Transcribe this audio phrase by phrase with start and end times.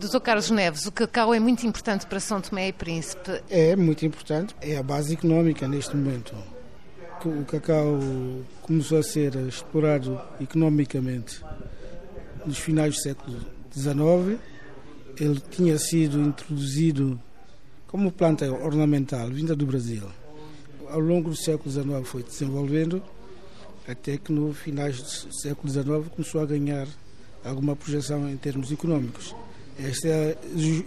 [0.00, 3.42] Doutor Carlos Neves, o cacau é muito importante para São Tomé e Príncipe.
[3.50, 6.34] É muito importante, é a base económica neste momento.
[7.22, 7.98] O cacau
[8.62, 11.44] começou a ser explorado economicamente
[12.46, 13.40] nos finais do século
[13.70, 14.40] XIX.
[15.20, 17.20] Ele tinha sido introduzido
[17.86, 20.08] como planta ornamental vinda do Brasil.
[20.88, 23.02] Ao longo do século XIX foi desenvolvendo
[23.86, 26.88] até que no finais do século XIX começou a ganhar
[27.44, 29.34] alguma projeção em termos econômicos.
[29.82, 30.38] Esta é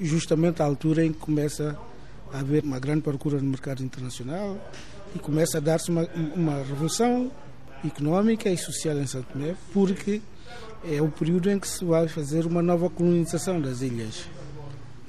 [0.02, 1.78] justamente a altura em que começa
[2.32, 4.58] a haver uma grande procura no mercado internacional
[5.16, 7.32] e começa a dar-se uma, uma revolução
[7.84, 10.22] económica e social em São Tomé, porque
[10.84, 14.28] é o período em que se vai fazer uma nova colonização das ilhas.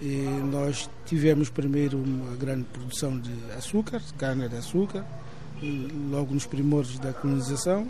[0.01, 5.05] E nós tivemos primeiro uma grande produção de açúcar, de cana de açúcar,
[6.11, 7.87] logo nos primórdios da colonização,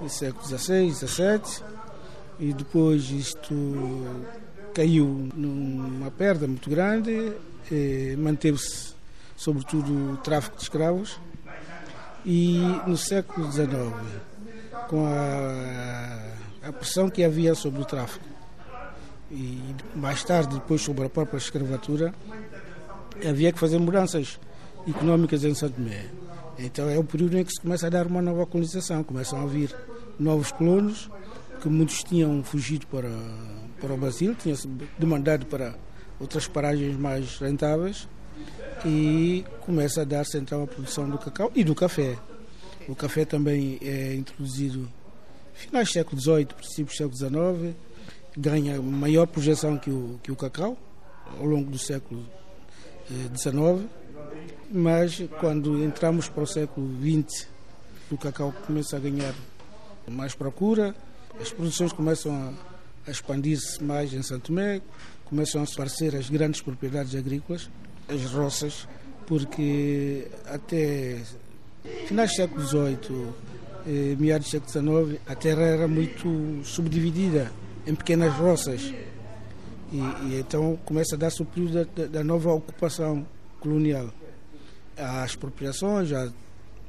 [0.00, 1.64] no século XVI, XVII,
[2.38, 3.54] e depois isto
[4.74, 7.32] caiu numa perda muito grande,
[8.18, 8.94] manteve-se
[9.36, 11.18] sobretudo o tráfico de escravos
[12.24, 13.68] e no século XIX,
[14.88, 18.24] com a, a pressão que havia sobre o tráfico
[19.30, 22.12] e mais tarde depois sobre a própria escravatura,
[23.28, 24.38] havia que fazer mudanças
[24.88, 26.06] económicas em Santo Tomé.
[26.58, 29.46] Então é o período em que se começa a dar uma nova colonização, começam a
[29.46, 29.74] vir
[30.18, 31.08] novos colonos,
[31.62, 33.08] que muitos tinham fugido para
[33.80, 35.74] para o Brasil, tinha-se demandado para
[36.20, 38.06] outras paragens mais rentáveis
[38.84, 42.18] e começa a dar-se então a produção do cacau e do café.
[42.88, 44.88] O café também é introduzido
[45.52, 47.76] finais do século XVIII, princípios do século XIX,
[48.36, 50.76] ganha maior projeção que o, que o cacau
[51.38, 52.24] ao longo do século
[53.36, 53.88] XIX,
[54.70, 57.48] mas quando entramos para o século XX,
[58.10, 59.34] o cacau começa a ganhar
[60.08, 60.94] mais procura,
[61.40, 62.69] as produções começam a
[63.10, 64.80] a expandir-se mais em Santo Tomé,
[65.24, 67.68] começam a aparecer as grandes propriedades agrícolas,
[68.08, 68.88] as roças,
[69.26, 71.20] porque até
[72.06, 73.26] finais do século XVIII,
[73.86, 77.52] eh, meados do século XIX, a terra era muito subdividida
[77.86, 78.94] em pequenas roças.
[79.92, 83.26] E, e então começa a dar-se o período da, da, nova ocupação
[83.58, 84.08] colonial.
[84.96, 86.30] Há expropriações, há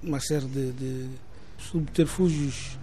[0.04, 1.10] uma série de, de
[1.58, 2.78] subterfúgios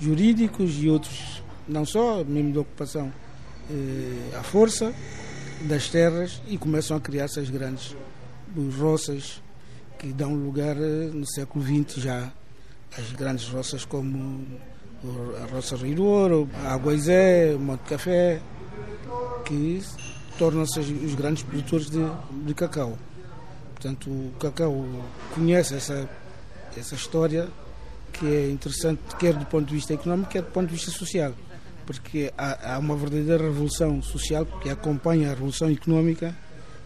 [0.00, 3.12] jurídicos e outros não só mesmo de ocupação
[3.70, 4.92] eh, à força
[5.62, 7.94] das terras e começam a criar-se as grandes
[8.78, 9.40] roças
[9.98, 12.32] que dão lugar eh, no século XX já
[12.98, 14.44] às grandes roças como
[15.40, 18.40] a Roça Rio do Ouro, a Aguaizé, Monte Café,
[19.46, 19.80] que
[20.36, 22.04] tornam-se os grandes produtores de,
[22.44, 22.98] de cacau.
[23.74, 24.84] Portanto, o cacau
[25.32, 26.06] conhece essa,
[26.76, 27.48] essa história
[28.12, 31.32] que é interessante, quer do ponto de vista económico, quer do ponto de vista social
[31.90, 36.32] porque há, há, uma verdadeira revolução social que acompanha a revolução económica,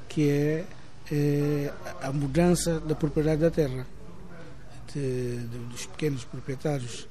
[0.08, 0.64] que é,
[1.12, 1.70] é
[2.00, 3.86] a mudança da propriedade da terra,
[4.94, 7.06] de, de, dos pequenos proprietários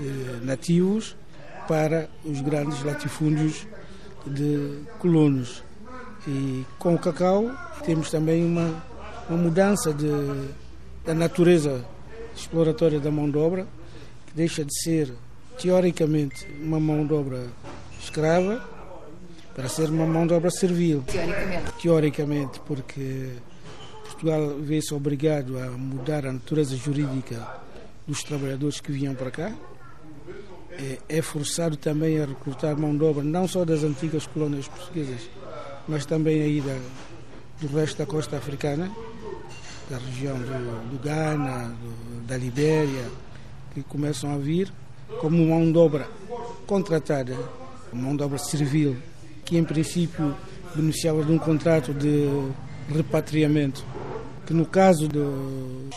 [0.00, 1.14] eh, nativos
[1.68, 3.66] para os grandes latifúndios
[4.26, 5.62] de colonos.
[6.26, 7.50] E com o cacau
[7.84, 8.82] temos também uma,
[9.28, 10.08] uma mudança de,
[11.04, 11.84] da natureza
[12.34, 13.66] exploratória da mão de obra,
[14.28, 15.12] que deixa de ser
[15.58, 17.46] teoricamente, uma mão de obra
[18.00, 18.62] escrava
[19.54, 21.02] para ser uma mão de obra servil.
[21.02, 21.72] Teoricamente.
[21.80, 23.30] Teoricamente, porque
[24.02, 27.46] Portugal vê-se obrigado a mudar a natureza jurídica
[28.06, 29.52] dos trabalhadores que vinham para cá.
[30.72, 35.28] É, é forçado também a recrutar mão de obra, não só das antigas colônias portuguesas,
[35.86, 36.76] mas também aí da,
[37.60, 38.90] do resto da costa africana,
[39.88, 43.08] da região do, do Ghana, do, da Libéria,
[43.72, 44.72] que começam a vir
[45.20, 46.08] como mão de obra
[46.66, 47.36] contratada,
[47.92, 48.96] mão de obra servil,
[49.44, 50.34] que em princípio
[50.74, 52.28] beneficiava de um contrato de
[52.88, 53.84] repatriamento,
[54.46, 55.94] que no caso dos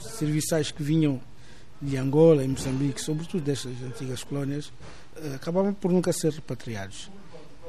[0.00, 1.20] serviçais que vinham
[1.80, 4.72] de Angola e Moçambique, sobretudo destas antigas colónias,
[5.16, 7.10] eh, acabavam por nunca ser repatriados,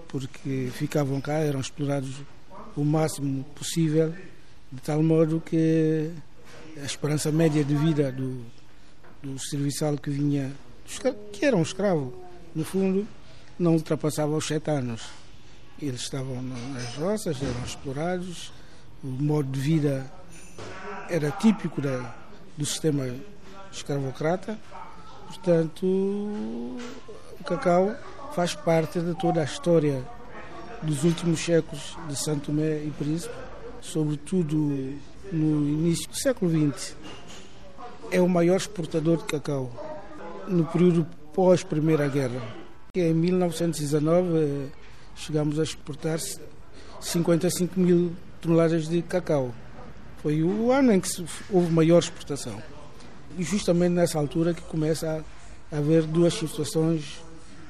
[0.07, 2.21] porque ficavam cá, eram explorados
[2.75, 4.13] o máximo possível,
[4.71, 6.11] de tal modo que
[6.81, 8.45] a esperança média de vida do,
[9.25, 10.55] do serviçal que vinha
[11.33, 12.13] que era um escravo,
[12.53, 13.07] no fundo,
[13.57, 15.01] não ultrapassava os sete anos.
[15.81, 18.53] Eles estavam nas roças, eram explorados,
[19.03, 20.11] o modo de vida
[21.09, 22.15] era típico da,
[22.55, 23.09] do sistema
[23.71, 24.59] escravocrata.
[25.27, 27.95] Portanto, o cacau
[28.33, 30.03] faz parte de toda a história
[30.83, 33.33] dos últimos séculos de Santo Tomé e Príncipe,
[33.81, 34.55] sobretudo
[35.31, 36.95] no início do século XX.
[38.11, 39.71] É o maior exportador de cacau
[40.47, 42.41] no período pós-Primeira Guerra.
[42.95, 44.71] Em 1919
[45.15, 46.19] chegamos a exportar
[47.01, 49.53] 55 mil toneladas de cacau.
[50.21, 51.09] Foi o ano em que
[51.49, 52.61] houve maior exportação.
[53.37, 55.23] E justamente nessa altura que começa
[55.71, 57.21] a haver duas situações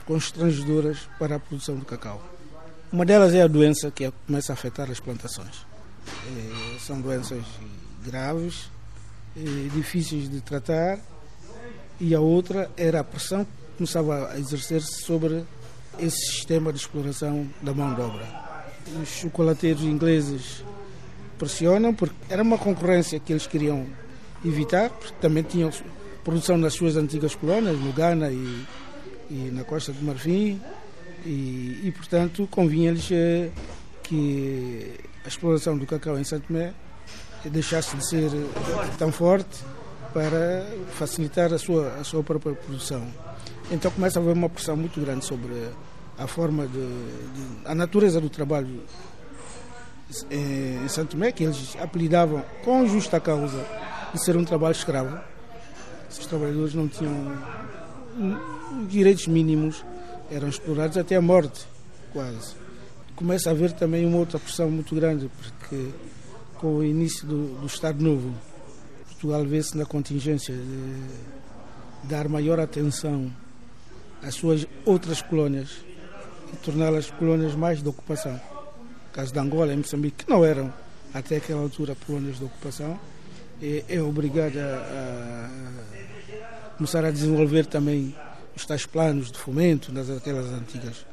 [0.05, 2.21] constrangedoras para a produção do cacau.
[2.91, 5.65] Uma delas é a doença que começa a afetar as plantações.
[6.07, 7.43] É, são doenças
[8.05, 8.69] graves,
[9.37, 10.99] é, difíceis de tratar,
[11.99, 15.43] e a outra era a pressão que começava a exercer-se sobre
[15.99, 18.25] esse sistema de exploração da mão de obra.
[19.01, 20.63] Os chocolateiros ingleses
[21.37, 23.85] pressionam porque era uma concorrência que eles queriam
[24.43, 25.71] evitar, porque também tinham
[26.23, 28.65] produção nas suas antigas colônias, no Ghana e,
[29.29, 30.61] e na Costa do Marfim,
[31.25, 33.49] e, e portanto convinha-lhes eh,
[34.03, 34.93] que
[35.23, 36.73] a exploração do cacau em Santo Tomé
[37.49, 38.31] deixasse de ser
[38.97, 39.63] tão forte
[40.13, 43.05] para facilitar a sua, a sua própria produção.
[43.69, 45.53] Então começa a haver uma pressão muito grande sobre
[46.17, 48.81] a forma de, de a natureza do trabalho
[50.29, 53.65] em Santo Tomé, que eles apelidavam com justa causa
[54.13, 55.17] de ser um trabalho escravo.
[56.09, 57.13] Os trabalhadores não tinham
[58.87, 59.83] direitos mínimos,
[60.31, 61.67] eram explorados até a morte,
[62.13, 62.55] quase.
[63.15, 65.89] Começa a haver também uma outra pressão muito grande, porque
[66.59, 68.33] com o início do, do Estado Novo,
[69.07, 71.03] Portugal vê-se na contingência de
[72.03, 73.31] dar maior atenção
[74.21, 75.69] às suas outras colônias
[76.53, 78.33] e torná-las colônias mais de ocupação.
[78.33, 80.71] No caso de Angola e Moçambique, que não eram
[81.13, 82.99] até aquela altura colônias de ocupação,
[83.61, 85.49] é, obrigada a
[86.77, 88.15] começar a desenvolver também
[88.55, 91.05] os tais planos de fomento nas aquelas antigas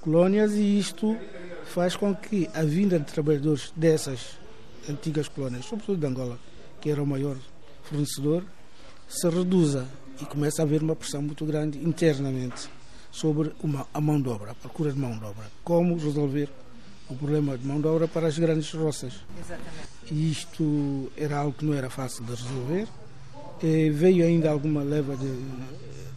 [0.00, 1.16] colônias e isto
[1.64, 4.38] faz com que a vinda de trabalhadores dessas
[4.88, 6.38] antigas colônias, sobretudo de Angola,
[6.80, 7.36] que era o maior
[7.84, 8.44] fornecedor,
[9.08, 9.86] se reduza
[10.20, 12.68] e começa a haver uma pressão muito grande internamente
[13.10, 15.44] sobre uma, a mão de obra, a procura de mão de obra.
[15.64, 16.50] Como resolver
[17.08, 19.14] o problema de mão de obra para as grandes roças.
[19.38, 19.96] Exatamente.
[20.10, 22.88] E isto era algo que não era fácil de resolver.
[23.62, 25.26] E veio ainda alguma leva de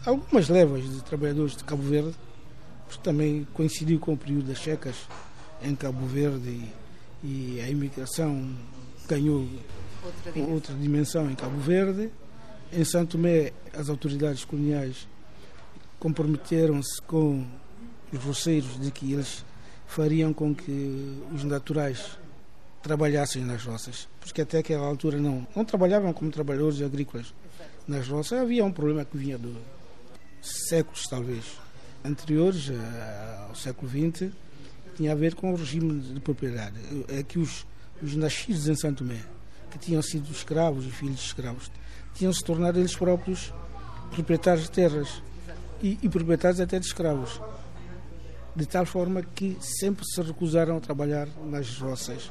[0.04, 2.14] algumas levas de trabalhadores de Cabo Verde,
[2.86, 4.96] porque também coincidiu com o período das checas
[5.62, 6.64] em Cabo Verde
[7.22, 8.54] e, a imigração
[9.08, 9.46] ganhou
[10.04, 10.54] outra dimensão.
[10.54, 12.10] outra dimensão em Cabo Verde.
[12.72, 15.08] Em Santo Tomé, as autoridades coloniais
[15.98, 17.44] comprometeram-se com
[18.12, 19.44] os roceiros de que eles
[19.86, 22.18] fariam com que os naturais
[22.82, 27.34] trabalhassem nas roças, porque até aquela altura não, não trabalhavam como trabalhadores agrícolas
[27.86, 28.38] nas roças.
[28.38, 29.52] Havia um problema que vinha de
[30.40, 31.44] séculos, talvez,
[32.04, 34.32] anteriores eh, ao século XX,
[35.00, 36.76] tinha a ver com o regime de propriedade.
[37.08, 37.66] É que os,
[38.02, 39.22] os nascidos em Santo Tomé,
[39.70, 41.70] que tinham sido escravos e filhos de escravos,
[42.12, 43.50] tinham se tornado eles próprios
[44.10, 45.22] proprietários de terras
[45.82, 47.40] e, e proprietários até de escravos.
[48.54, 52.30] De tal forma que sempre se recusaram a trabalhar nas roças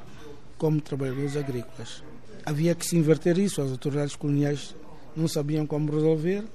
[0.55, 2.03] como trabalhadores agrícolas.
[2.45, 4.75] Havia que se inverter isso, as autoridades coloniais
[5.15, 6.45] não sabiam como resolver,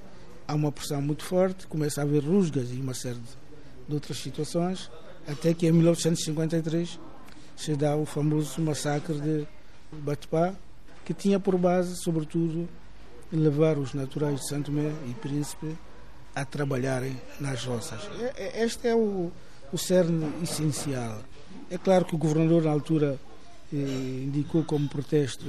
[0.46, 3.37] há uma pressão muito forte, começa a haver rusgas e uma série de,
[3.88, 4.88] de outras situações,
[5.26, 6.99] até que em 1953
[7.56, 9.47] se dá o famoso massacre de
[9.93, 10.55] Batupá,
[11.05, 12.69] que tinha por base, sobretudo,
[13.32, 15.76] levar os naturais de Santo Tomé e Príncipe
[16.35, 18.09] a trabalharem nas roças.
[18.37, 19.31] Este é o,
[19.73, 21.21] o cerne essencial.
[21.71, 23.19] É claro que o governador, na altura,
[23.73, 25.45] eh, indicou como protesto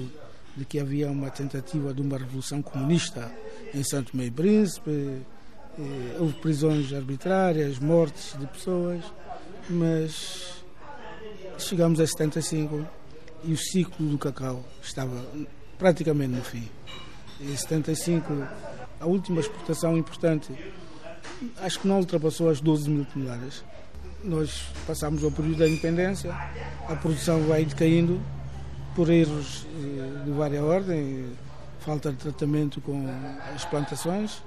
[0.56, 3.32] de que havia uma tentativa de uma revolução comunista
[3.74, 5.22] em Santo Tomé e Príncipe,
[5.78, 9.04] eh, houve prisões arbitrárias, mortes de pessoas,
[9.70, 10.64] mas
[11.58, 12.86] chegamos a 75
[13.44, 15.24] e o ciclo do cacau estava
[15.78, 16.70] praticamente no fim.
[17.40, 18.34] Em 75,
[19.00, 20.54] a última exportação importante,
[21.62, 23.64] acho que não ultrapassou as 12 mil toneladas.
[24.24, 26.34] Nós passamos ao período da independência,
[26.88, 28.20] a produção vai decaindo
[28.96, 31.28] por erros eh, de várias ordens,
[31.80, 33.06] falta de tratamento com
[33.54, 34.42] as plantações,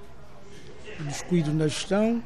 [0.99, 2.21] descuido na gestão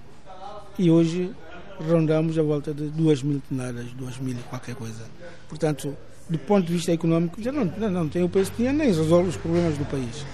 [0.79, 1.31] e hoje
[1.79, 5.03] rondamos a volta de 2 mil toneladas, 2 mil qualquer coisa.
[5.47, 5.95] Portanto,
[6.29, 9.29] do ponto de vista econômico, já não, não tem o peso que tinha, nem resolve
[9.29, 10.25] os problemas do país.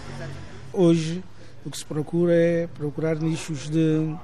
[0.72, 1.24] Hoje,
[1.66, 4.16] o que se procura é procurar nichos de,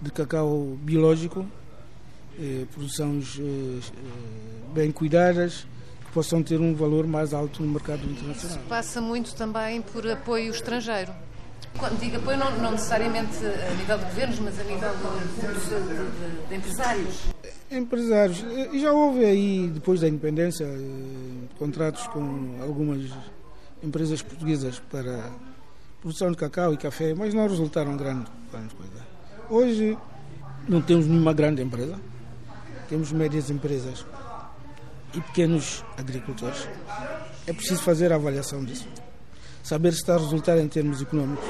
[0.00, 1.46] de cacau biológico,
[2.38, 3.80] eh, produções eh,
[4.74, 5.66] bem cuidadas,
[6.12, 8.56] possam ter um valor mais alto no mercado internacional.
[8.56, 11.12] Isso passa muito também por apoio estrangeiro.
[11.78, 16.48] Quando digo apoio, não, não necessariamente a nível de governos, mas a nível de, de,
[16.48, 17.20] de, empresários.
[17.70, 18.44] Empresários.
[18.80, 23.10] Já houve aí, depois da independência, eh, contratos com algumas
[23.82, 25.30] empresas portuguesas para
[26.00, 29.06] produção de cacau e café, mas não resultaram grande, grande coisa.
[29.50, 29.98] Hoje
[30.66, 31.98] não temos nenhuma grande empresa
[32.88, 34.06] temos médias empresas
[35.14, 36.68] e pequenos agricultores.
[37.46, 38.88] É preciso fazer a avaliação disso.
[39.66, 41.44] Saber se está a resultar em termos econômicos.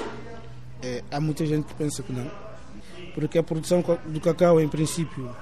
[0.82, 2.30] É, há muita gente que pensa que não.
[3.14, 5.37] Porque a produção do cacau, em princípio,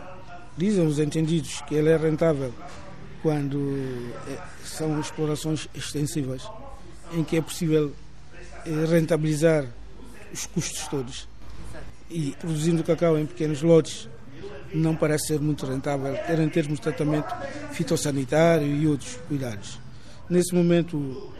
[0.56, 2.52] dizem os entendidos que ela é rentável
[3.22, 3.60] quando
[4.28, 6.50] é, são explorações extensivas,
[7.12, 7.92] em que é possível
[8.66, 9.66] é, rentabilizar
[10.32, 11.28] os custos todos.
[12.10, 14.08] E produzindo cacau em pequenos lotes
[14.74, 17.32] não parece ser muito rentável, quer em termos de tratamento
[17.70, 19.78] fitossanitário e outros cuidados.
[20.28, 21.32] Nesse momento,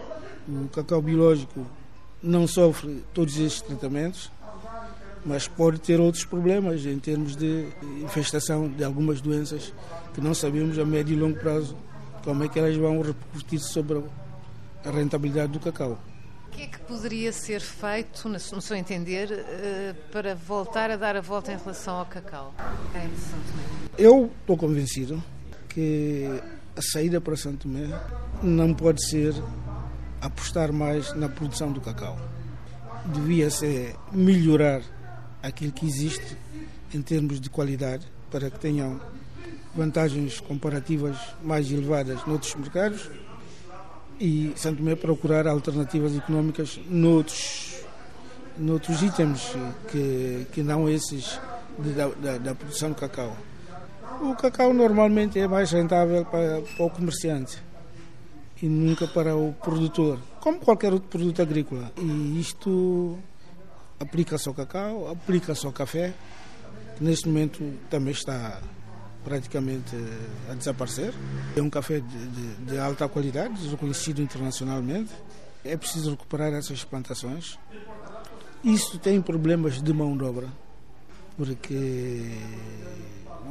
[0.49, 1.67] o cacau biológico
[2.23, 4.31] não sofre todos estes tratamentos,
[5.25, 7.69] mas pode ter outros problemas em termos de
[8.03, 9.73] infestação de algumas doenças
[10.13, 11.77] que não sabemos a médio e longo prazo
[12.23, 14.03] como é que elas vão repercutir sobre
[14.85, 15.99] a rentabilidade do cacau.
[16.49, 21.17] O que é que poderia ser feito, no seu entender, eh, para voltar a dar
[21.17, 22.55] a volta em relação ao cacau?
[22.95, 23.09] É
[23.99, 25.23] Eu estou convencido
[25.69, 26.29] que
[26.77, 27.89] a saída para Santo Tomé
[28.43, 29.35] não pode ser
[30.25, 32.19] apostar mais na produção do cacau.
[33.05, 34.81] Devia ser melhorar
[35.43, 36.37] aquilo que existe
[36.95, 38.99] em termos de qualidade para que tenham
[39.75, 43.11] vantagens comparativas mais elevadas noutros mercados
[44.19, 47.85] e Santo Tomé procurar alternativas económicas noutros,
[48.57, 49.55] noutros itens
[49.91, 51.39] que, que não esses
[51.79, 53.37] de, da, da, produção de cacau.
[54.23, 57.61] O cacau normalmente é mais rentável para, para o comerciante
[58.63, 61.93] e nunca para o produtor, como qualquer outro produto agrícola.
[61.99, 63.19] E isto
[64.01, 66.15] aplica-se ao cacau, aplica-se ao café,
[66.97, 68.61] que neste momento também está
[69.25, 69.97] praticamente
[70.51, 71.13] a desaparecer.
[71.57, 75.11] É um café de, de, de alta qualidade, reconhecido internacionalmente.
[75.65, 77.59] É preciso recuperar essas plantações.
[78.63, 80.49] Isso tem problemas de mão de obra,
[81.37, 82.39] porque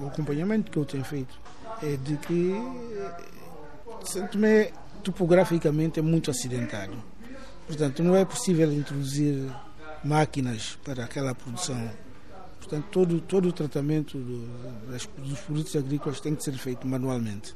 [0.01, 1.39] o acompanhamento que eu tenho feito
[1.81, 2.53] é de que
[4.03, 4.71] Santo Tomé
[5.03, 6.93] topograficamente é muito acidentado.
[7.67, 9.49] Portanto, não é possível introduzir
[10.03, 11.89] máquinas para aquela produção.
[12.59, 17.55] Portanto, todo, todo o tratamento do, das, dos produtos agrícolas tem que ser feito manualmente.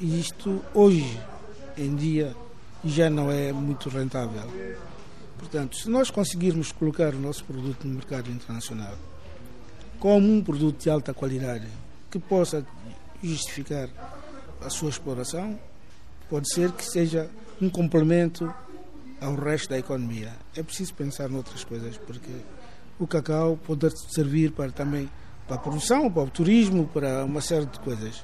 [0.00, 1.20] E isto, hoje
[1.76, 2.34] em dia,
[2.84, 4.48] já não é muito rentável.
[5.38, 8.96] Portanto, se nós conseguirmos colocar o nosso produto no mercado internacional
[9.98, 11.66] como um produto de alta qualidade
[12.10, 12.64] que possa
[13.22, 13.88] justificar
[14.60, 15.58] a sua exploração,
[16.28, 17.28] pode ser que seja
[17.60, 18.52] um complemento
[19.20, 20.32] ao resto da economia.
[20.54, 22.30] É preciso pensar noutras coisas, porque
[22.98, 25.08] o cacau pode servir para também
[25.46, 28.22] para a produção, para o turismo, para uma série de coisas.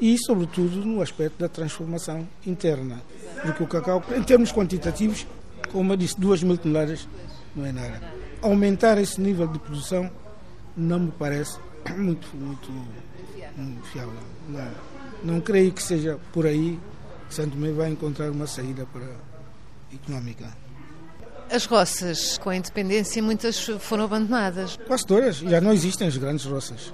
[0.00, 3.00] E, sobretudo, no aspecto da transformação interna.
[3.42, 5.26] Porque o cacau, em termos quantitativos,
[5.70, 7.06] como eu disse, 2 mil toneladas
[7.54, 8.00] não é nada.
[8.40, 10.10] Aumentar esse nível de produção
[10.76, 11.58] não me parece
[11.96, 12.72] muito, muito,
[13.56, 14.14] muito fiável.
[14.48, 14.70] Não,
[15.22, 16.80] não creio que seja por aí
[17.32, 19.06] Santo Tomé vai encontrar uma saída para
[19.92, 20.52] económica.
[21.50, 24.78] As roças, com a independência, muitas foram abandonadas.
[24.86, 25.36] Quase todas.
[25.36, 26.92] Já não existem as grandes roças.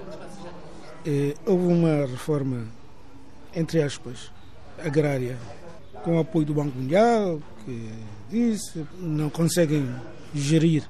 [1.04, 2.66] Eh, houve uma reforma,
[3.54, 4.30] entre aspas,
[4.85, 5.37] agrária,
[6.04, 7.90] com o apoio do Banco Mundial, que
[8.30, 9.92] disse não conseguem
[10.35, 10.88] gerir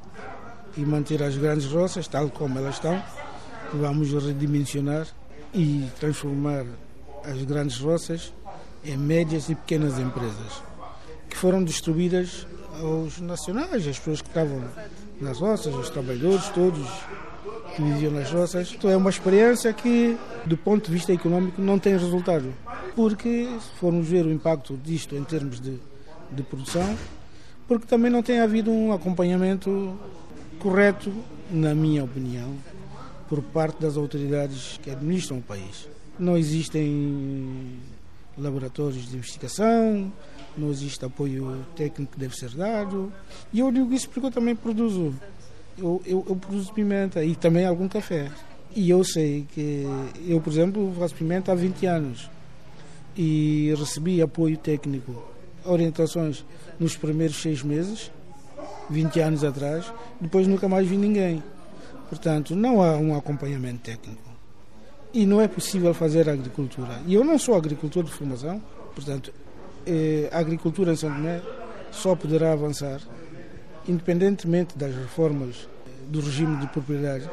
[0.76, 3.02] e manter as grandes roças tal como elas estão.
[3.72, 5.06] Vamos redimensionar
[5.54, 6.66] e transformar
[7.24, 8.32] as grandes roças
[8.85, 10.62] em médias e pequenas empresas
[11.28, 12.47] que foram distribuídas
[12.80, 14.62] aos nacionais, as pessoas que estavam
[15.20, 16.87] nas roças, os trabalhadores todos
[17.75, 18.73] que viviam nas roças.
[18.73, 20.16] Então é uma experiência que,
[20.47, 22.52] do ponto de vista econômico, não tem resultado.
[22.94, 25.78] Porque, se formos ver o impacto disto em termos de,
[26.30, 26.97] de produção,
[27.66, 29.97] porque também não tem havido um acompanhamento
[30.58, 31.12] correto,
[31.50, 32.54] na minha opinião,
[33.28, 35.88] por parte das autoridades que administram o país.
[36.18, 37.78] Não existem
[38.42, 40.12] laboratórios de investigação,
[40.57, 43.12] não existe apoio técnico que deve ser dado.
[43.52, 45.14] E eu digo isso porque eu também produzo.
[45.76, 48.30] Eu, eu, eu, produzo pimenta e também algum café.
[48.75, 49.87] E eu sei que
[50.26, 52.30] eu, por exemplo, faço pimenta há 20 anos
[53.16, 55.23] e recebi apoio técnico,
[55.64, 56.45] orientações
[56.78, 58.11] nos primeiros seis meses,
[58.90, 61.42] 20 anos atrás, depois nunca mais vi ninguém.
[62.09, 64.27] Portanto, não há um acompanhamento técnico.
[65.12, 67.00] E não é possível fazer agricultura.
[67.06, 68.62] E eu não sou agricultor de formação,
[68.94, 69.32] portanto,
[69.86, 71.40] eh, a agricultura em São Tomé
[71.90, 73.00] só poderá avançar,
[73.86, 75.68] independentemente das reformas
[76.08, 77.28] do regime de propriedade,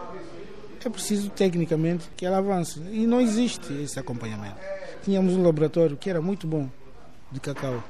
[0.83, 2.79] é preciso tecnicamente que ela avance.
[2.91, 4.57] E não existe esse acompanhamento.
[5.03, 6.69] Tínhamos um laboratório que era muito bom
[7.31, 7.83] de cacau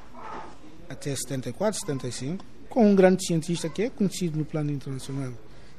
[0.90, 5.34] até 74, 75, com um grande cientista que é conhecido no plano internacional,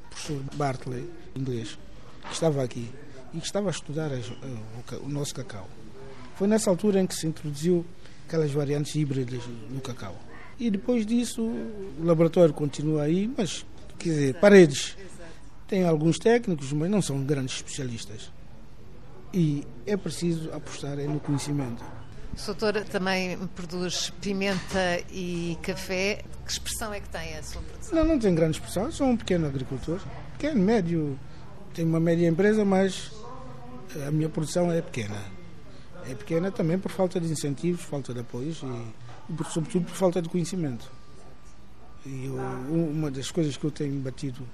[0.09, 1.77] professor Bartley, inglês,
[2.27, 2.89] que estava aqui.
[3.37, 5.69] E que estava a estudar as, o, o nosso cacau.
[6.35, 7.85] Foi nessa altura em que se introduziu
[8.27, 10.15] aquelas variantes híbridas no cacau.
[10.59, 13.65] E depois disso, o laboratório continua aí, mas,
[13.99, 14.97] quer dizer, paredes.
[15.67, 18.31] Tem alguns técnicos, mas não são grandes especialistas.
[19.33, 21.83] E é preciso apostar no conhecimento.
[22.41, 26.23] O doutor também produz pimenta e café.
[26.45, 27.97] Que expressão é que tem a sua produção?
[27.97, 28.91] Não, não tem grande expressão.
[28.91, 29.99] Sou um pequeno agricultor.
[30.37, 31.19] Pequeno, médio.
[31.73, 33.11] Tenho uma média empresa, mas
[34.07, 35.21] a minha produção é pequena.
[36.09, 40.21] É pequena também por falta de incentivos, falta de apoios e, e sobretudo por falta
[40.21, 40.89] de conhecimento.
[42.05, 42.35] E eu,
[42.69, 44.47] uma das coisas que eu tenho batido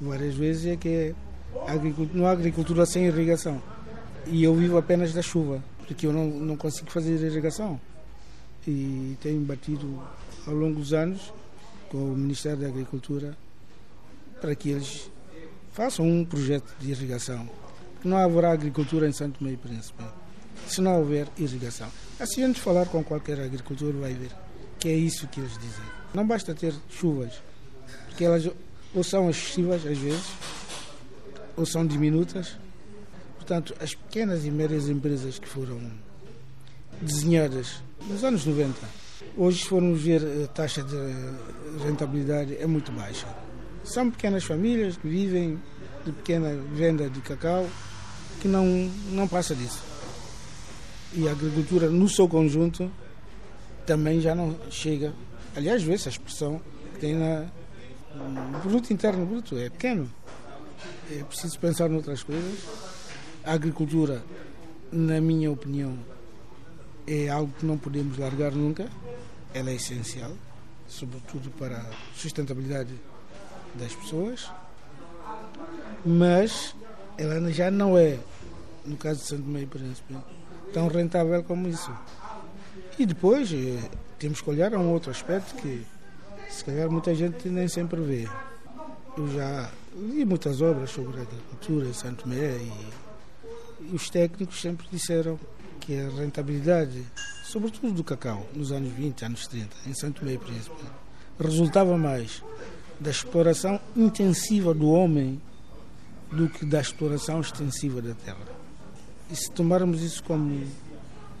[0.00, 1.14] várias vezes é que é
[2.12, 3.62] não há agricultura sem irrigação.
[4.26, 7.80] E eu vivo apenas da chuva, porque eu não, não consigo fazer irrigação.
[8.66, 10.00] E tenho batido
[10.46, 11.32] ao longo dos anos
[11.90, 13.36] com o Ministério da Agricultura
[14.40, 15.10] para que eles
[15.72, 17.48] façam um projeto de irrigação.
[18.04, 20.02] Não haverá agricultura em Santo Meio Príncipe
[20.66, 21.88] se não houver irrigação.
[22.18, 24.30] Assim, antes de falar com qualquer agricultor, vai ver
[24.78, 25.84] que é isso que eles dizem.
[26.14, 27.40] Não basta ter chuvas,
[28.08, 28.48] porque elas
[28.94, 30.32] ou são excessivas às vezes,
[31.56, 32.56] ou são diminutas.
[33.36, 35.80] Portanto, as pequenas e médias empresas que foram
[37.00, 38.74] desenhadas nos anos 90,
[39.36, 40.96] hoje, se formos ver a taxa de
[41.84, 43.26] rentabilidade, é muito baixa.
[43.84, 45.60] São pequenas famílias que vivem
[46.04, 47.68] de pequena venda de cacau,
[48.42, 48.66] que não,
[49.12, 49.92] não passa disso
[51.14, 52.90] e a agricultura no seu conjunto
[53.86, 55.12] também já não chega.
[55.54, 56.60] Aliás, vê-se a expressão
[56.94, 57.46] que tem na,
[58.14, 60.10] no produto interno bruto, é pequeno.
[61.10, 62.60] É preciso pensar noutras coisas.
[63.44, 64.22] A agricultura,
[64.90, 65.98] na minha opinião,
[67.06, 68.88] é algo que não podemos largar nunca.
[69.52, 70.32] Ela é essencial,
[70.88, 72.94] sobretudo para a sustentabilidade
[73.74, 74.50] das pessoas.
[76.06, 76.74] Mas
[77.18, 78.18] ela já não é,
[78.84, 80.16] no caso de Santo Meio Príncipe,
[80.72, 81.92] tão rentável como isso.
[82.98, 83.78] E depois eh,
[84.18, 85.84] temos que olhar a um outro aspecto que
[86.48, 88.28] se calhar muita gente nem sempre vê.
[89.16, 95.38] Eu já li muitas obras sobre agricultura em Santo Tomé e, os técnicos sempre disseram
[95.80, 97.04] que a rentabilidade,
[97.44, 100.84] sobretudo do cacau, nos anos 20, anos 30, em Santo e Príncipe,
[101.40, 102.42] resultava mais
[103.00, 105.40] da exploração intensiva do homem
[106.30, 108.51] do que da exploração extensiva da terra.
[109.32, 110.62] E se tomarmos isso como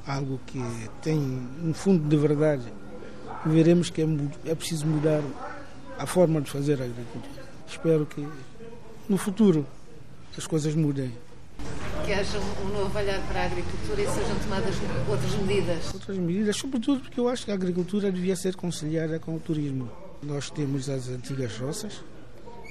[0.06, 0.58] algo que
[1.02, 1.18] tem
[1.62, 2.64] um fundo de verdade,
[3.44, 4.06] veremos que é,
[4.46, 5.20] é preciso mudar
[5.98, 7.44] a forma de fazer a agricultura.
[7.68, 8.26] Espero que
[9.06, 9.66] no futuro
[10.36, 11.12] as coisas mudem.
[12.06, 14.74] Que haja um novo olhar para a agricultura e sejam tomadas
[15.06, 15.94] outras medidas.
[15.94, 19.90] Outras medidas, sobretudo porque eu acho que a agricultura devia ser conciliada com o turismo.
[20.22, 22.02] Nós temos as antigas roças,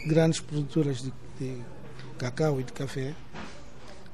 [0.07, 1.61] grandes produtoras de, de
[2.17, 3.13] cacau e de café,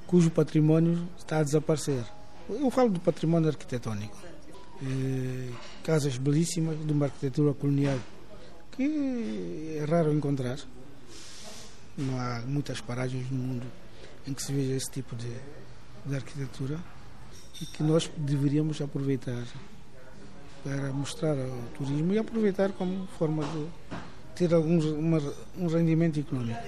[0.07, 2.03] cujo património está a desaparecer.
[2.49, 4.17] Eu falo do património arquitetónico.
[4.81, 5.49] É,
[5.83, 7.99] casas belíssimas de uma arquitetura colonial
[8.71, 10.57] que é raro encontrar.
[11.97, 13.65] Não há muitas paragens no mundo
[14.27, 15.31] em que se veja esse tipo de,
[16.05, 16.79] de arquitetura
[17.61, 19.43] e que nós deveríamos aproveitar
[20.63, 23.67] para mostrar ao turismo e aproveitar como forma de
[24.35, 25.19] ter alguns, uma,
[25.57, 26.59] um rendimento econômico.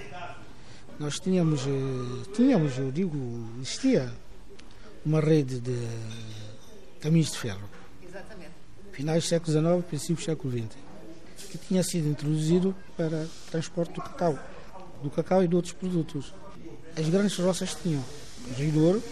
[1.00, 3.16] Nós tínhamos, eh, tínhamos, eu digo,
[3.58, 4.12] existia
[5.02, 5.74] uma rede de
[7.00, 7.66] caminhos de ferro.
[8.06, 8.50] Exatamente.
[8.92, 10.76] Finais do século XIX, princípios do século XX,
[11.50, 14.38] que tinha sido introduzido para transporte do cacau,
[15.02, 16.34] do cacau e de outros produtos.
[16.94, 18.04] As grandes roças tinham
[18.58, 19.02] Rio Douro,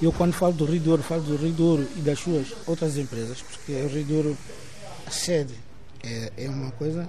[0.00, 3.42] eu quando falo do Rio Douro, falo do Rio Douro e das suas outras empresas,
[3.42, 4.38] porque o Rio Douro,
[5.06, 5.52] a sede
[6.02, 7.06] é, é uma coisa,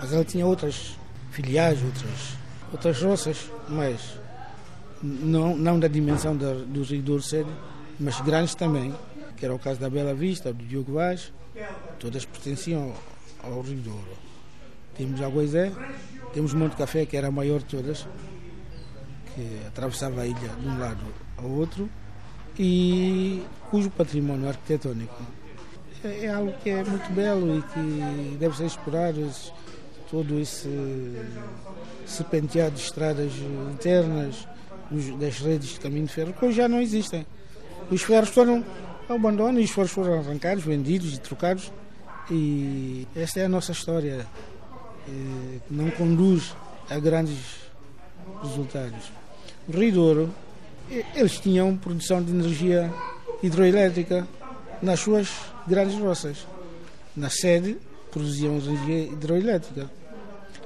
[0.00, 0.96] mas ela tinha outras
[1.32, 2.38] filiais, outras
[2.72, 4.18] outras roças, mas
[5.02, 7.50] não, não da dimensão da, do Rio Douro Sede,
[7.98, 8.94] mas grandes também,
[9.36, 11.32] que era o caso da Bela Vista, do Diogo Vaz,
[11.98, 12.92] todas pertenciam
[13.42, 14.18] ao, Rio Douro.
[14.96, 15.72] Temos a Goizé,
[16.32, 18.06] temos Monte Café, que era a maior de todas,
[19.34, 21.04] que atravessava a ilha de um lado
[21.36, 21.88] ao outro,
[22.58, 25.14] e cujo património arquitetónico
[26.04, 29.30] é, é algo que é muito belo e que deve ser explorado
[30.10, 30.68] todo esse
[32.06, 33.32] serpenteado de estradas
[33.72, 34.46] internas,
[35.18, 37.26] das redes de caminho de ferro, que hoje já não existem.
[37.90, 38.64] Os ferros foram
[39.58, 41.72] e os ferros foram arrancados, vendidos e trocados.
[42.30, 44.26] E esta é a nossa história,
[45.08, 46.54] eh, que não conduz
[46.90, 47.38] a grandes
[48.42, 49.10] resultados.
[49.66, 50.34] O Rio Douro,
[51.14, 52.92] eles tinham produção de energia
[53.42, 54.28] hidroelétrica
[54.82, 55.30] nas suas
[55.66, 56.46] grandes roças.
[57.16, 57.78] Na sede,
[58.10, 59.90] produziam energia hidroelétrica.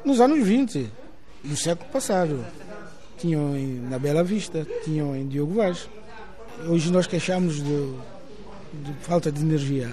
[0.04, 0.90] Nos anos 20
[1.44, 2.44] do século passado.
[3.18, 5.88] tinham em, na Bela Vista, tinham em Diogo Vaz.
[6.68, 9.92] Hoje nós queixamos de, de falta de energia.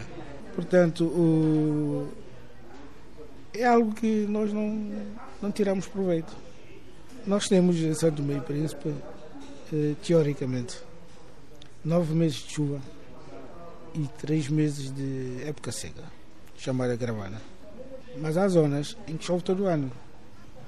[0.56, 2.08] Portanto, o,
[3.54, 4.92] é algo que nós não,
[5.42, 6.36] não tiramos proveito.
[7.28, 8.92] Nós temos em Santo Meio Príncipe,
[9.72, 10.78] eh, teoricamente,
[11.86, 12.82] nove meses de chuva
[13.94, 16.04] e três meses de época seca,
[16.58, 17.40] chamada gravana.
[18.18, 19.92] Mas há zonas em que chove todo ano.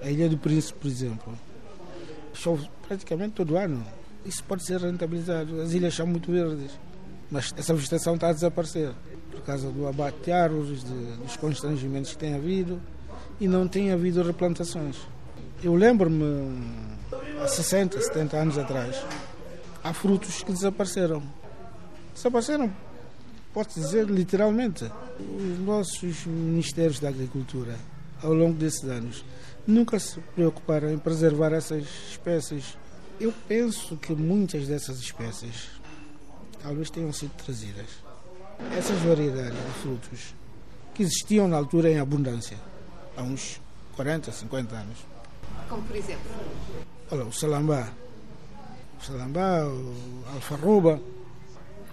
[0.01, 1.37] A Ilha do Príncipe, por exemplo,
[2.33, 3.85] chove praticamente todo ano.
[4.25, 5.61] Isso pode ser rentabilizado.
[5.61, 6.71] As ilhas são muito verdes,
[7.29, 8.91] mas essa vegetação está a desaparecer
[9.31, 12.79] por causa do abate de árvores, de, dos constrangimentos que tem havido
[13.39, 14.97] e não tem havido replantações.
[15.63, 16.63] Eu lembro-me,
[17.41, 19.03] há 60, 70 anos atrás,
[19.83, 21.23] há frutos que desapareceram.
[22.13, 22.71] Desapareceram,
[23.53, 24.85] pode dizer literalmente.
[25.19, 27.77] Os nossos ministérios da Agricultura,
[28.21, 29.23] ao longo desses anos,
[29.65, 32.77] nunca se preocuparam em preservar essas espécies.
[33.19, 35.69] Eu penso que muitas dessas espécies
[36.61, 37.87] talvez tenham sido trazidas.
[38.77, 40.35] Essas variedades de frutos
[40.93, 42.57] que existiam na altura em abundância,
[43.15, 43.59] há uns
[43.95, 44.97] 40, 50 anos.
[45.69, 46.31] Como por exemplo?
[47.09, 47.89] Olha, o salambá,
[48.99, 49.93] o salambá, o
[50.33, 51.01] alfarroba.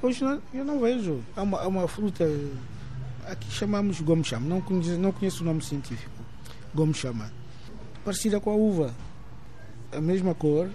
[0.00, 1.20] Hoje não, eu não vejo.
[1.36, 2.24] Há uma, há uma fruta,
[3.26, 6.12] aqui chamamos gomo chama, não conheço, não conheço o nome científico.
[6.72, 7.32] Gomo chama.
[8.04, 8.94] Parecida com a uva.
[9.90, 10.70] A mesma cor,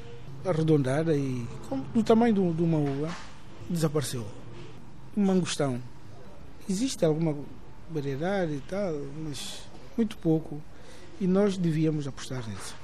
[0.45, 1.47] arredondada e
[1.93, 3.15] do tamanho de uma uva,
[3.69, 4.27] desapareceu.
[5.15, 5.81] Um mangostão.
[6.69, 7.35] Existe alguma
[7.89, 9.61] variedade e tal, mas
[9.95, 10.61] muito pouco.
[11.21, 12.75] E nós devíamos apostar nisso,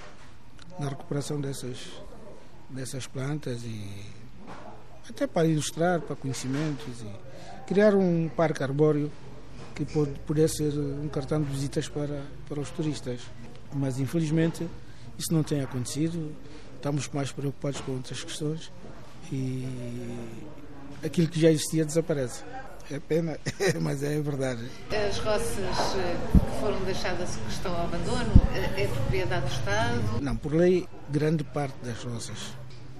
[0.80, 1.80] na recuperação dessas,
[2.70, 4.19] dessas plantas e
[5.10, 9.12] até para ilustrar, para conhecimentos e criar um parque arbóreo
[9.76, 13.22] que pode, pudesse ser um cartão de visitas para, para os turistas.
[13.74, 14.68] Mas infelizmente
[15.18, 16.36] isso não tem acontecido,
[16.76, 18.72] estamos mais preocupados com outras questões
[19.32, 19.66] e
[21.04, 22.44] aquilo que já existia desaparece.
[22.92, 23.38] É pena,
[23.82, 24.68] mas é verdade.
[24.90, 30.22] As roças eh, que foram deixadas que estão ao abandono eh, é propriedade do Estado?
[30.22, 32.56] Não, por lei, grande parte das roças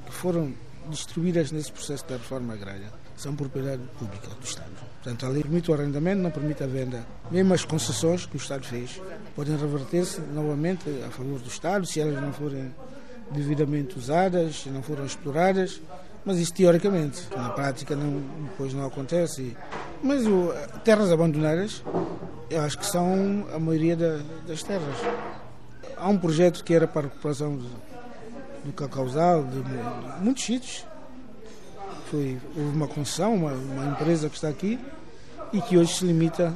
[0.06, 0.54] que foram
[0.90, 4.72] distribuídas nesse processo da reforma agrária são propriedade pública do Estado.
[5.04, 7.06] Portanto, a lei permite o arrendamento, não permite a venda.
[7.30, 9.02] Mesmo as concessões que o Estado fez
[9.36, 12.74] podem reverter-se novamente a favor do Estado se elas não forem
[13.32, 15.82] devidamente usadas, se não forem exploradas
[16.26, 19.56] mas isso teoricamente, na prática não, depois não acontece.
[20.04, 21.84] Mas o, terras abandonadas,
[22.50, 24.96] eu acho que são a maioria da, das terras.
[25.98, 27.60] Há um projeto que era para a recuperação
[28.72, 30.86] de, muitos sítios.
[32.10, 34.80] Foi, houve uma concessão, uma, uma empresa que está aqui
[35.54, 36.54] e que hoje se limita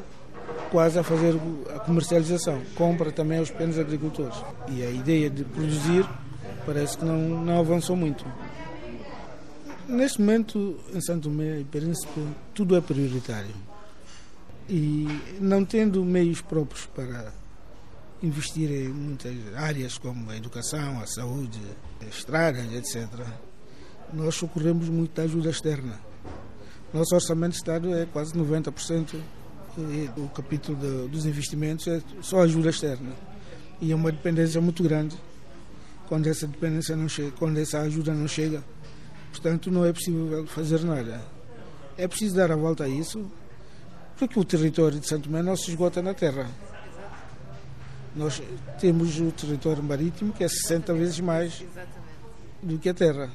[0.72, 1.40] quase a fazer
[1.76, 4.36] a comercialização, compra também aos pequenos agricultores.
[4.70, 6.08] E a ideia de produzir
[6.66, 8.26] parece que não, não avançou muito.
[9.88, 12.22] Neste momento, em Santo Tomé e Príncipe,
[12.54, 13.54] tudo é prioritário.
[14.68, 15.08] E
[15.40, 17.32] não tendo meios próprios para
[18.24, 21.60] investir em muitas áreas como a educação, a saúde,
[22.10, 23.08] estradas, etc.,
[24.12, 26.00] nós socorremos muito da ajuda externa.
[26.92, 29.20] Nosso orçamento de Estado é quase 90%.
[29.78, 33.12] E o capítulo de, dos investimentos é só ajuda externa.
[33.82, 35.18] E é uma dependência muito grande
[36.08, 38.64] quando essa dependência não chega, quando essa ajuda não chega
[39.34, 41.20] Portanto, não é possível fazer nada.
[41.98, 43.26] É preciso dar a volta a isso,
[44.16, 46.48] porque o território de Santo Tomé não se esgota na terra.
[48.16, 48.42] Nós
[48.80, 51.64] temos o território marítimo que é 60 vezes mais
[52.62, 53.30] do que a terra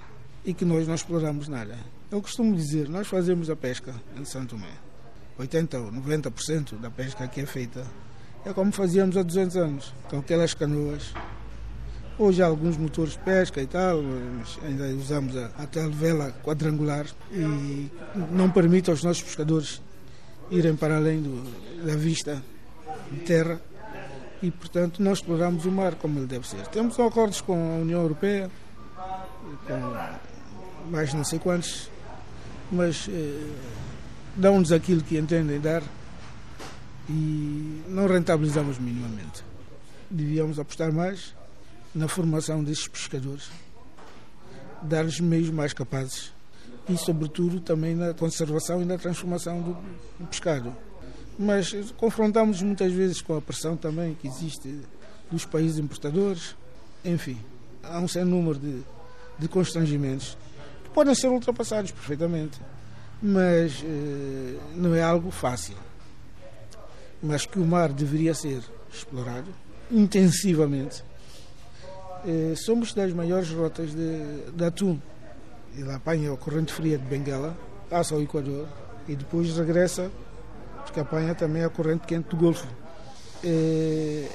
[0.45, 1.77] e que nós não exploramos nada.
[2.11, 4.73] Eu costumo dizer, nós fazemos a pesca em Santo Tomé.
[5.39, 7.85] 80 ou 90% da pesca que é feita
[8.45, 11.13] é como fazíamos há 200 anos, com aquelas canoas
[12.19, 16.33] Hoje há alguns motores de pesca e tal, mas ainda usamos a, a tal vela
[16.43, 17.89] quadrangular e
[18.33, 19.81] não permite aos nossos pescadores
[20.51, 21.45] irem para além do,
[21.87, 22.43] da vista
[23.13, 23.61] de terra
[24.43, 26.67] e, portanto, nós exploramos o mar como ele deve ser.
[26.69, 28.51] Temos acordos com a União Europeia,
[29.67, 31.91] com mais não sei quantos,
[32.71, 33.51] mas eh,
[34.37, 35.83] dão-nos aquilo que entendem dar
[37.09, 39.43] e não rentabilizamos minimamente.
[40.11, 41.35] Devíamos apostar mais
[41.95, 43.51] na formação desses pescadores,
[44.83, 46.33] dar-lhes meios mais capazes
[46.89, 49.61] e, sobretudo, também na conservação e na transformação
[50.19, 50.75] do pescado.
[51.39, 54.81] Mas confrontamos muitas vezes com a pressão também que existe
[55.31, 56.57] dos países importadores.
[57.05, 57.39] Enfim,
[57.83, 58.83] há um certo número de,
[59.39, 60.37] de constrangimentos
[60.83, 62.61] que podem ser ultrapassados perfeitamente,
[63.23, 65.77] mas eh, não é algo fácil.
[67.23, 69.49] Mas que o mar deveria ser explorado
[69.91, 71.05] intensivamente
[72.27, 74.99] Eh, somos das maiores rotas de, de atum.
[75.77, 77.57] Ele apanha a corrente fria de Benguela,
[77.89, 78.67] passa ao Equador
[79.07, 80.11] e depois regressa,
[80.99, 82.67] porque apanha também a corrente quente do Golfo.
[83.45, 84.29] É,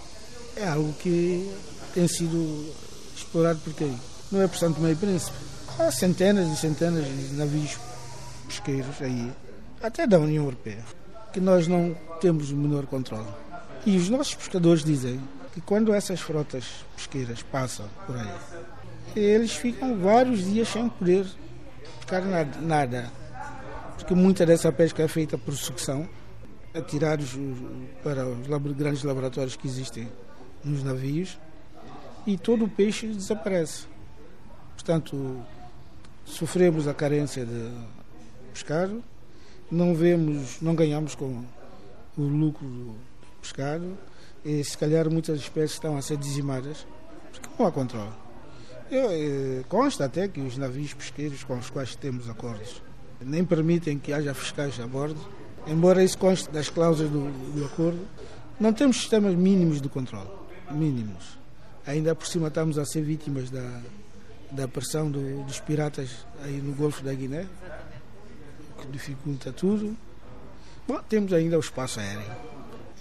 [0.56, 1.52] é algo que
[1.94, 2.74] tem sido
[3.16, 4.00] explorado por quem?
[4.32, 5.36] Não é por Santo Meio Príncipe.
[5.78, 7.78] Há centenas e centenas de navios
[8.48, 9.32] pesqueiros aí,
[9.82, 10.84] até da União Europeia,
[11.32, 13.28] que nós não temos o menor controle.
[13.86, 15.20] E os nossos pescadores dizem
[15.54, 18.32] que quando essas frotas pesqueiras passam por aí,
[19.16, 21.26] eles ficam vários dias sem poder
[22.00, 22.24] pescar
[22.62, 23.12] nada.
[23.98, 26.08] Porque muita dessa pesca é feita por sucção,
[26.74, 27.38] atirados
[28.04, 30.10] para os grandes laboratórios que existem
[30.64, 31.38] nos navios,
[32.26, 33.86] e todo o peixe desaparece.
[34.74, 35.42] Portanto,
[36.26, 37.72] sofremos a carência de
[38.54, 39.04] pescado,
[39.70, 41.44] não vemos, não ganhamos com
[42.18, 42.96] o lucro do
[43.42, 43.98] pescado
[44.46, 46.86] e se calhar muitas espécies estão a ser dizimadas
[47.32, 48.12] porque não há controle.
[48.92, 52.82] Eu, eh, consta até que os navios pesqueiros com os quais temos acordos
[53.20, 55.20] nem permitem que haja fiscais a bordo,
[55.68, 58.00] embora isso conste das cláusulas do, do acordo,
[58.60, 60.30] não temos sistemas mínimos de controle,
[60.72, 61.38] mínimos.
[61.86, 63.82] Ainda por cima estamos a ser vítimas da,
[64.52, 67.48] da pressão do, dos piratas aí no Golfo da Guiné,
[68.80, 69.96] que dificulta tudo.
[70.88, 72.24] Bom, temos ainda o espaço aéreo.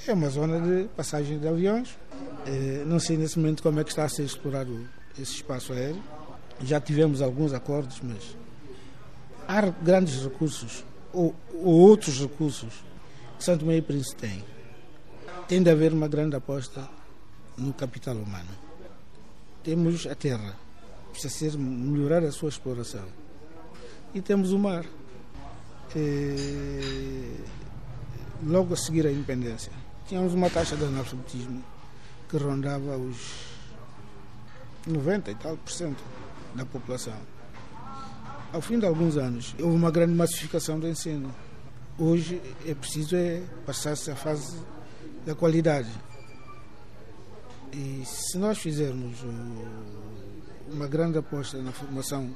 [0.07, 1.97] É uma zona de passagem de aviões.
[2.47, 4.85] Eh, não sei nesse momento como é que está a ser explorado
[5.19, 6.03] esse espaço aéreo.
[6.63, 8.37] Já tivemos alguns acordos, mas
[9.47, 12.73] há grandes recursos ou, ou outros recursos
[13.39, 14.45] que Santo Meio Príncipe tem.
[15.49, 16.89] Tem de haver uma grande aposta
[17.57, 18.51] no capital humano.
[19.63, 20.57] Temos a terra,
[21.11, 23.05] precisa ser melhorar a sua exploração.
[24.15, 24.85] E temos o mar.
[25.95, 27.37] E,
[28.45, 29.73] logo a seguir a independência,
[30.09, 31.63] tínhamos uma taxa de analfabetismo
[32.29, 33.17] que rondava os
[34.87, 36.03] 90 e tal por cento
[36.55, 37.17] da população.
[38.53, 41.35] Ao fim de alguns anos, houve uma grande massificação do ensino.
[41.99, 44.57] Hoje é preciso é passar-se à fase
[45.27, 45.91] da qualidade.
[47.73, 49.19] E se nós fizermos
[50.71, 52.35] uma grande aposta na formação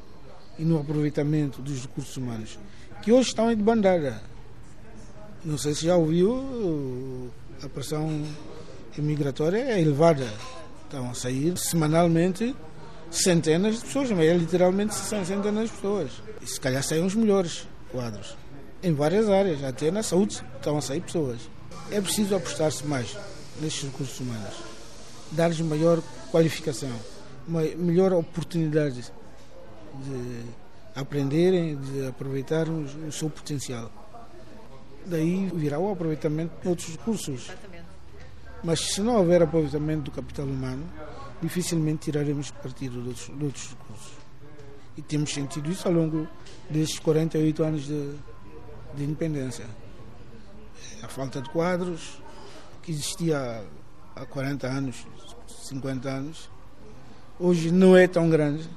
[0.58, 2.58] e no aproveitamento dos recursos humanos,
[3.02, 4.22] que hoje estão em bandada.
[5.44, 7.30] Não sei se já ouviu,
[7.62, 8.24] a pressão
[8.96, 10.30] imigratória é elevada.
[10.84, 12.54] Estão a sair semanalmente
[13.10, 16.10] centenas de pessoas, mas é literalmente centenas de pessoas.
[16.42, 18.36] E se calhar saem os melhores quadros.
[18.82, 21.40] Em várias áreas, até na saúde estão a sair pessoas.
[21.90, 23.16] É preciso apostar-se mais
[23.60, 24.54] nestes recursos humanos,
[25.32, 26.92] dar-lhes maior qualificação,
[27.48, 29.12] uma melhor oportunidade
[30.04, 30.44] de
[30.94, 33.90] aprenderem, de aproveitar o, seu potencial.
[35.04, 37.50] Daí virá o aproveitamento de outros recursos.
[38.64, 40.84] Mas se não houver aproveitamento do capital humano,
[41.40, 44.12] dificilmente tiraremos partido de outros, de outros recursos.
[44.96, 46.26] E temos sentido isso ao longo
[46.70, 48.14] destes 48 anos de,
[48.96, 49.64] de independência.
[51.02, 52.20] A falta de quadros,
[52.82, 53.62] que existia
[54.14, 55.06] há 40 anos,
[55.68, 56.50] 50 anos,
[57.38, 58.68] hoje não é tão grande,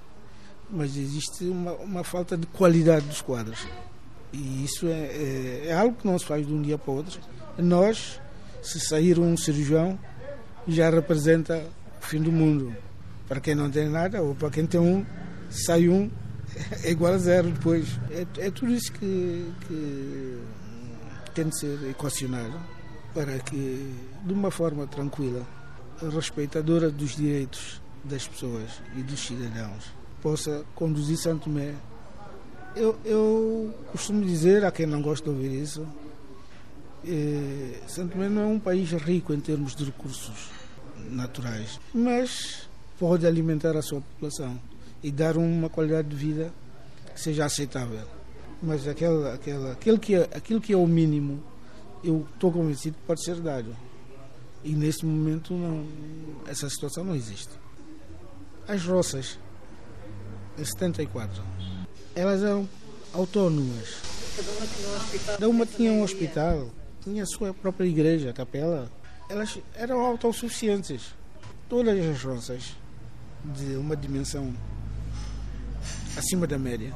[0.70, 3.66] mas existe uma, uma falta de qualidade dos quadros.
[4.32, 6.98] E isso é, é, é, algo que não se faz de um dia para o
[6.98, 7.20] outro.
[7.58, 8.22] Nós,
[8.62, 9.98] se sair um cirurgião,
[10.68, 11.64] já representa
[12.00, 12.76] o fim do mundo.
[13.28, 15.06] Para quem não tem nada, ou para quem tem um,
[15.50, 16.10] sai um,
[16.84, 17.88] é igual a zero depois.
[18.12, 20.40] É, é tudo isso que, que
[21.34, 22.60] tem de ser equacionado
[23.14, 23.94] para que,
[24.24, 25.46] de uma forma tranquila,
[26.14, 29.86] respeitadora dos direitos das pessoas e dos cidadãos,
[30.22, 31.74] possa conduzir Santo Tomé.
[32.76, 35.86] Eu, eu costumo dizer a quem não gosta de ouvir isso,
[37.06, 40.50] eh, Santo Tomé não é um país rico em termos de recursos
[41.10, 42.70] naturais, mas
[43.00, 44.60] pode alimentar a sua população
[45.04, 46.52] e dar uma qualidade de vida
[47.14, 48.06] que seja aceitável.
[48.62, 51.42] Mas aquele, aquele, aquele que é, aquilo que é o mínimo,
[52.04, 53.76] eu estou convencido que pode ser dado.
[54.64, 55.86] E neste momento não,
[56.48, 57.52] essa situação não existe.
[58.68, 59.40] As roças,
[60.58, 61.42] em 74,
[62.14, 62.68] elas eram
[63.14, 64.02] autónomas.
[64.36, 65.36] Cada uma tinha um hospital.
[65.36, 66.70] Cada uma tinha um hospital,
[67.02, 68.92] tinha a sua própria igreja, capela
[69.30, 71.14] elas eram autossuficientes.
[71.70, 72.76] Todas as roças
[73.46, 74.52] de uma dimensão
[76.18, 76.94] acima da média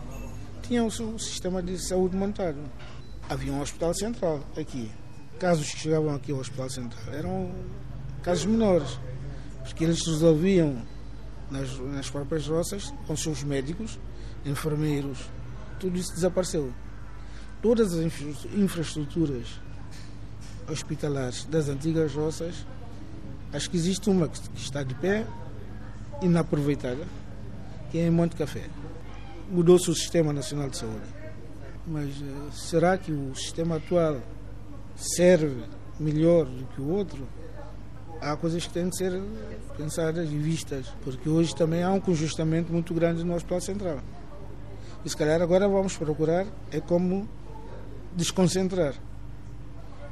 [0.63, 2.57] tinham o seu sistema de saúde montado.
[3.29, 4.89] Havia um hospital central aqui.
[5.39, 7.51] Casos que chegavam aqui ao hospital central eram
[8.21, 8.99] casos menores,
[9.63, 10.81] porque eles resolviam
[11.51, 13.99] nas, nas próprias roças com seus médicos,
[14.45, 15.19] enfermeiros,
[15.79, 16.73] tudo isso desapareceu.
[17.61, 18.05] Todas as
[18.53, 19.47] infraestruturas
[20.69, 22.65] hospitalares das antigas roças,
[23.51, 25.25] acho que existe uma que está de pé
[26.21, 27.05] inaproveitada,
[27.91, 28.69] que é em Monte Café.
[29.49, 31.05] Mudou-se o Sistema Nacional de Saúde.
[31.85, 34.17] Mas uh, será que o sistema atual
[34.95, 35.63] serve
[35.99, 37.27] melhor do que o outro?
[38.21, 39.21] Há coisas que têm de ser
[39.77, 43.99] pensadas e vistas, porque hoje também há um congestionamento muito grande no Hospital Central.
[45.03, 47.27] E se calhar agora vamos procurar é como
[48.15, 48.93] desconcentrar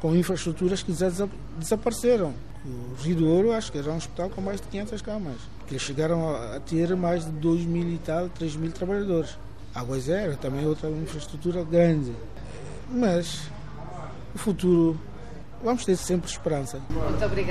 [0.01, 1.09] com infraestruturas que já
[1.57, 2.33] desapareceram.
[2.65, 5.37] O Rio do Ouro acho que era um hospital com mais de 500 camas,
[5.71, 9.37] eles chegaram a ter mais de 2 mil e tal, 3 mil trabalhadores.
[9.73, 12.11] Água Zero também outra infraestrutura grande.
[12.89, 13.43] Mas
[14.35, 14.99] o futuro,
[15.63, 16.81] vamos ter sempre esperança.
[16.89, 17.49] Muito obrigada.